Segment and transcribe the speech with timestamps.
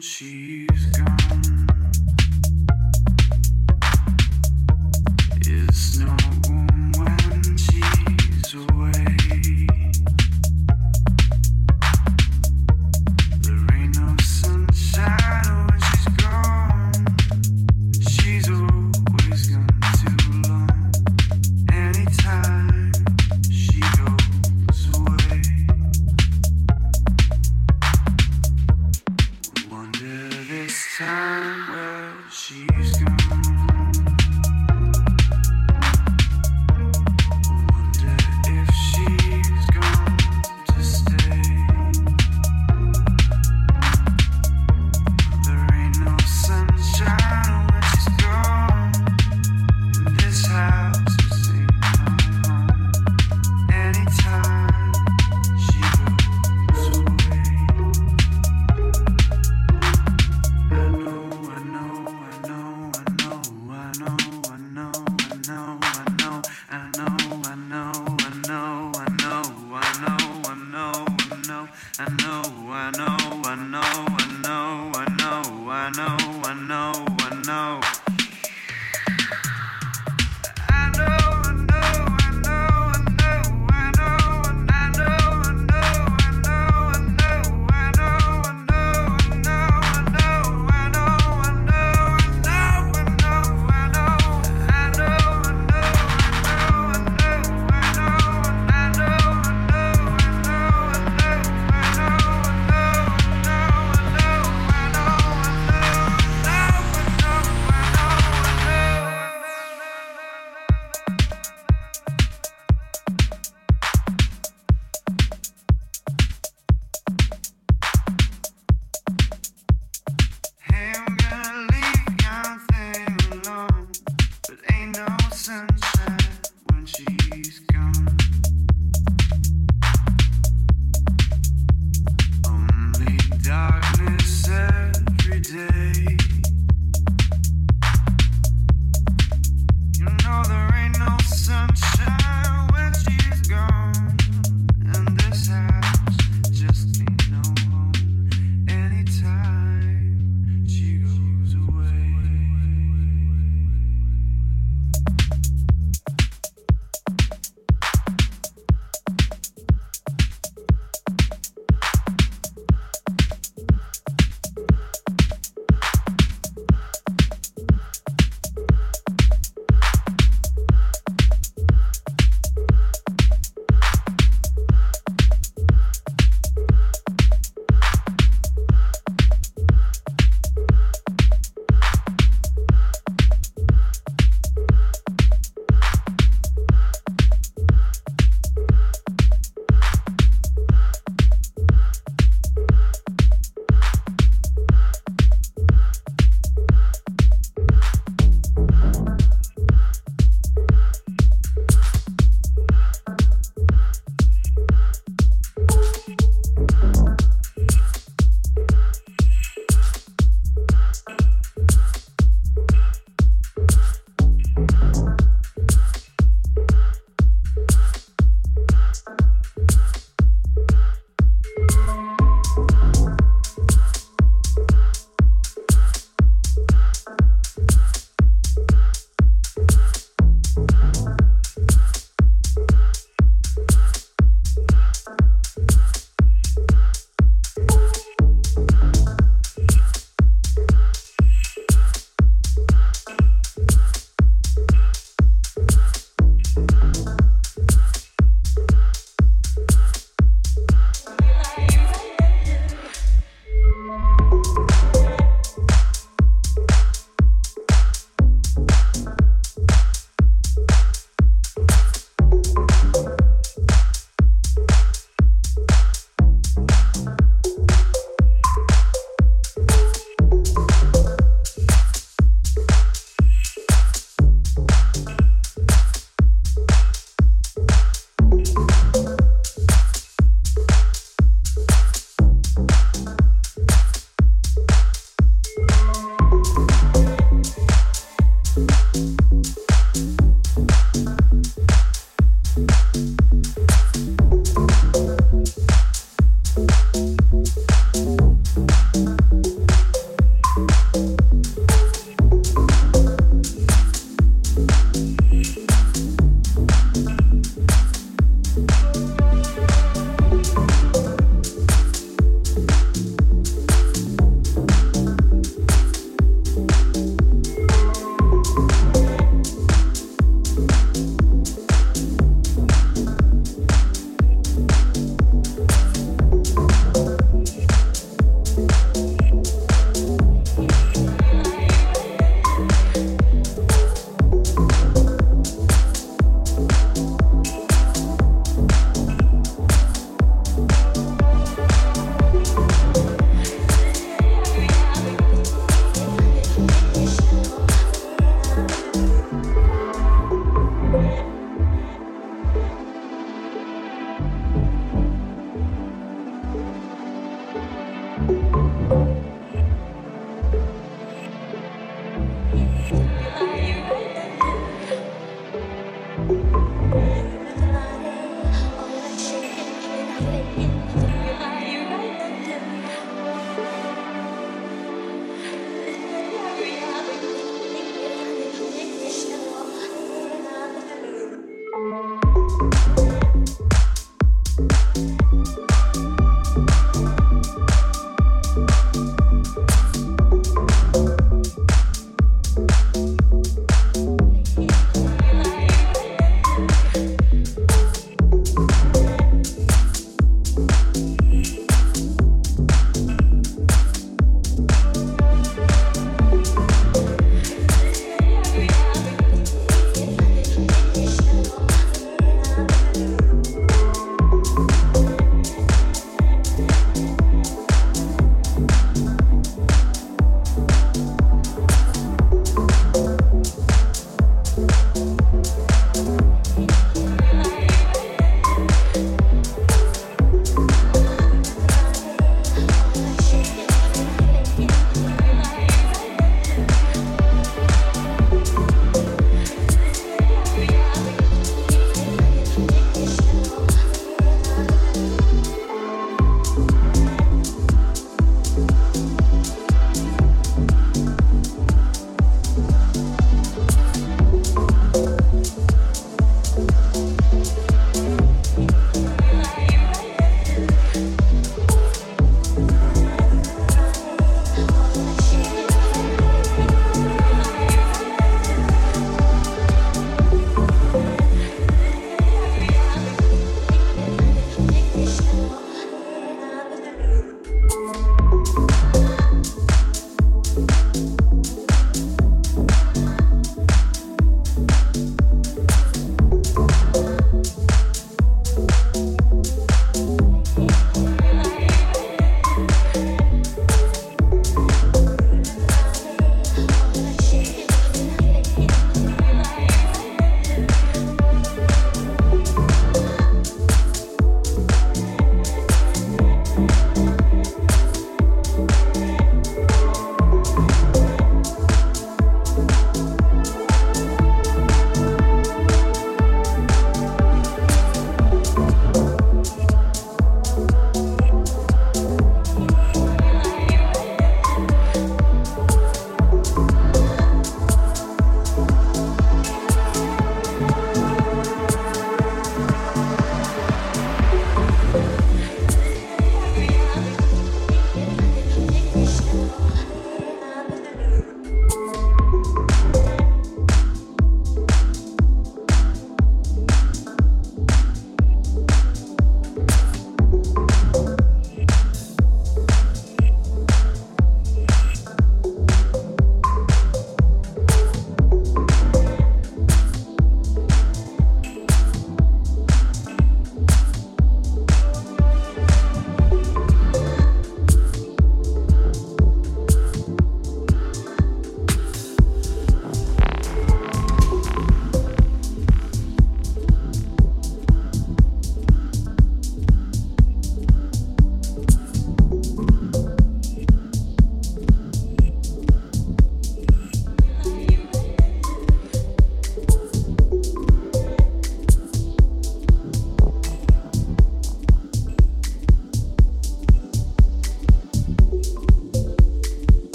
[0.00, 0.63] she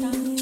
[0.00, 0.37] time.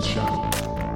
[0.00, 0.48] Shadow,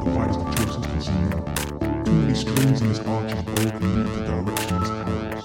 [0.05, 2.03] the white of chosen can see now.
[2.05, 5.44] Too many strings in this archer's bow can lead to directionless arrows.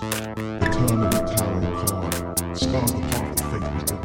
[0.59, 4.03] The turn of a tarot card stars the path that fate has dealt.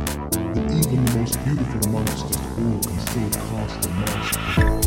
[0.55, 4.82] That even the most beautiful amongst us all can still cast a mask.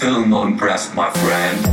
[0.00, 1.69] Still not impressed, my friend.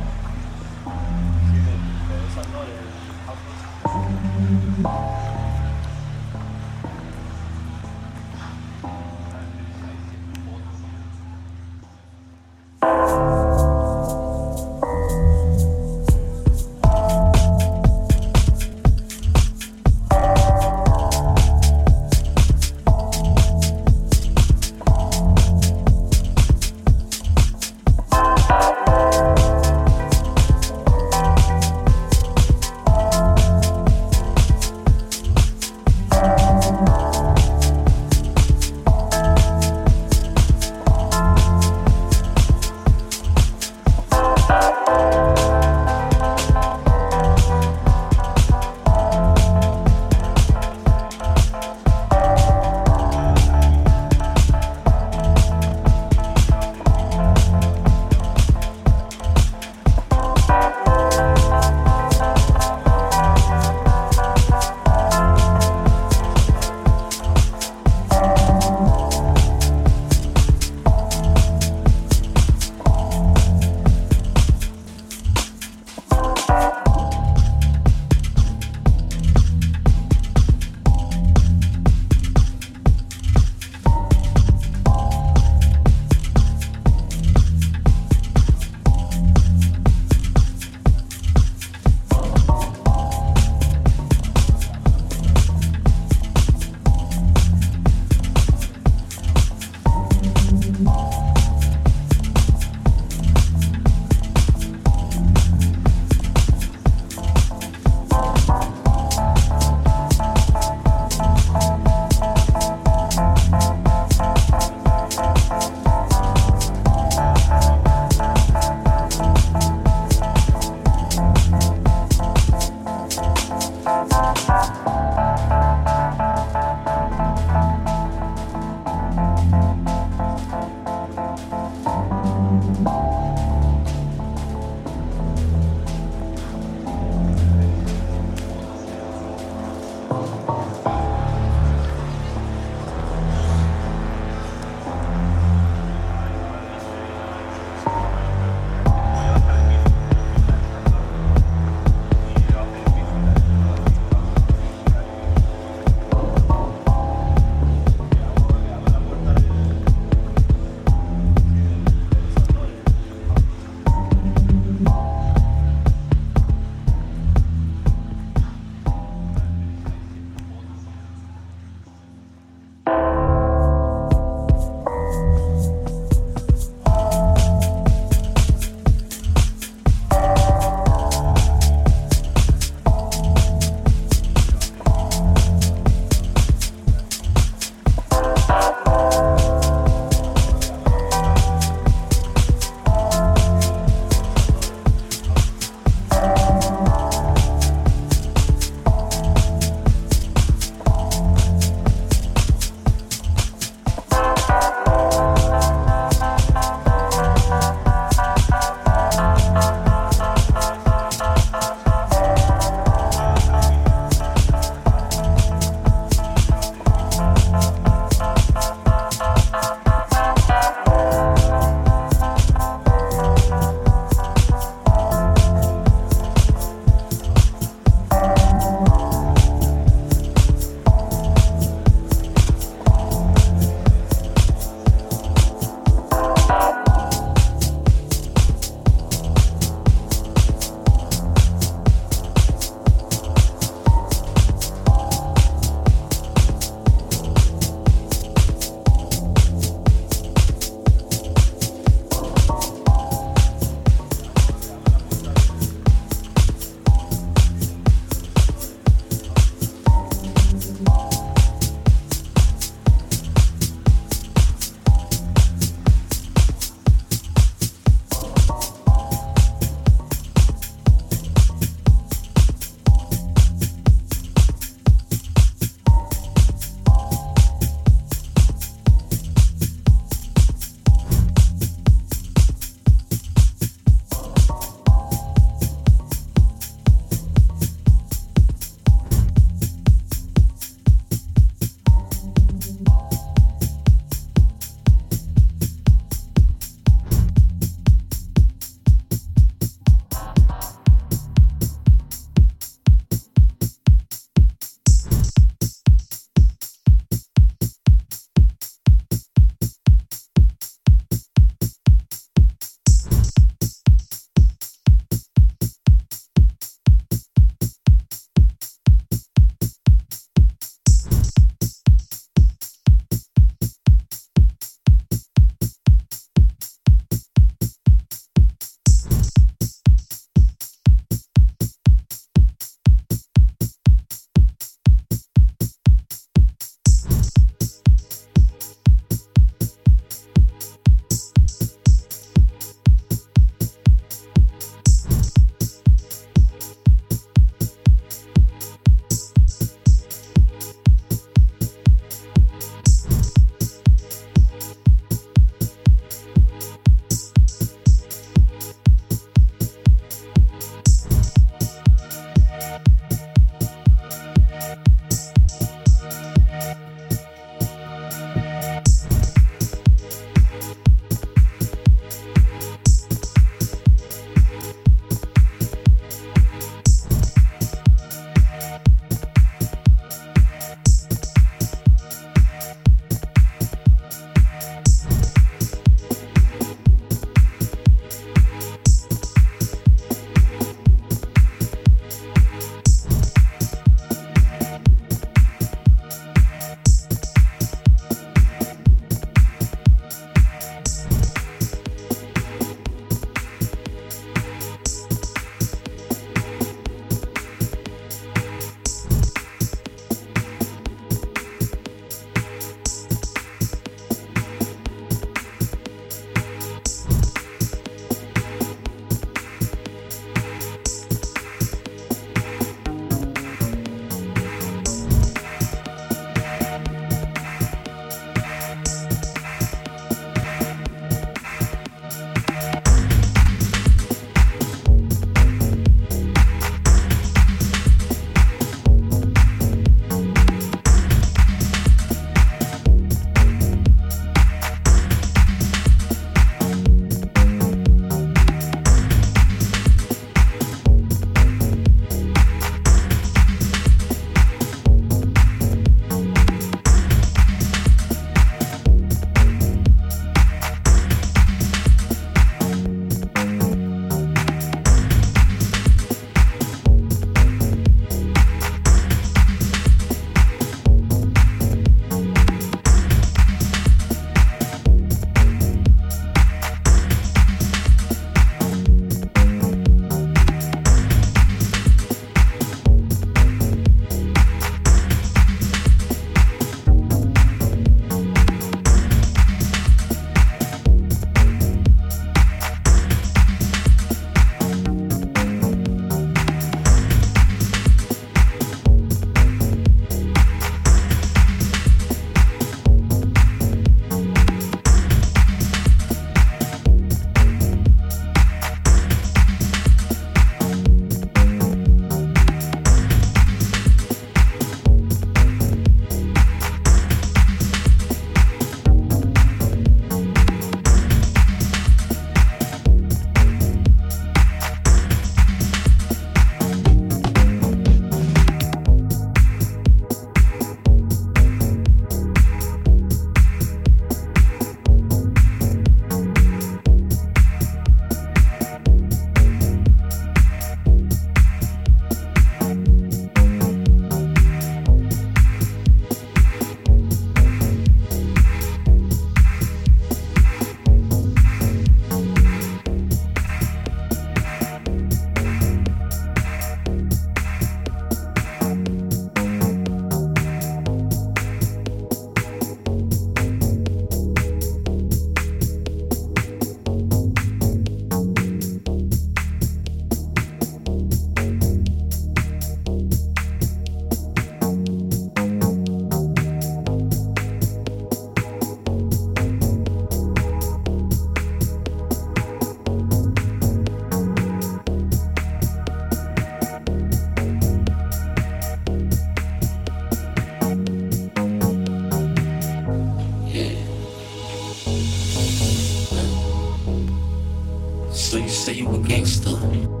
[598.41, 600.00] You say you a gangster?